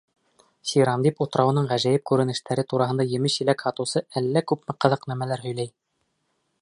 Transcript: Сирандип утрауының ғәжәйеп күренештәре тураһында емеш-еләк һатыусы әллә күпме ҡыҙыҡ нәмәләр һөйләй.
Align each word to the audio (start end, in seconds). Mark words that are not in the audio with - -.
Сирандип 0.69 1.19
утрауының 1.25 1.67
ғәжәйеп 1.73 2.05
күренештәре 2.11 2.63
тураһында 2.73 3.07
емеш-еләк 3.11 3.61
һатыусы 3.67 4.03
әллә 4.23 4.45
күпме 4.53 4.77
ҡыҙыҡ 4.87 5.07
нәмәләр 5.13 5.47
һөйләй. 5.47 5.71